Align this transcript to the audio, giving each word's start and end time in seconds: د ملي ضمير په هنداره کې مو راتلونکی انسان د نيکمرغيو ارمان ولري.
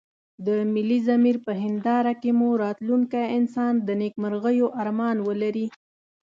د 0.45 0.47
ملي 0.73 0.99
ضمير 1.07 1.37
په 1.45 1.51
هنداره 1.63 2.13
کې 2.21 2.31
مو 2.39 2.49
راتلونکی 2.63 3.23
انسان 3.37 3.73
د 3.87 3.89
نيکمرغيو 4.01 4.67
ارمان 4.81 5.17
ولري. 5.27 5.67